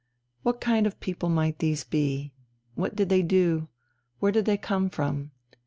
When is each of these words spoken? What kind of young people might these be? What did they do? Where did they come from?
What 0.41 0.59
kind 0.59 0.87
of 0.87 0.93
young 0.93 0.99
people 0.99 1.29
might 1.29 1.59
these 1.59 1.83
be? 1.83 2.33
What 2.73 2.95
did 2.95 3.09
they 3.09 3.21
do? 3.21 3.67
Where 4.17 4.31
did 4.31 4.45
they 4.45 4.57
come 4.57 4.89
from? 4.89 5.29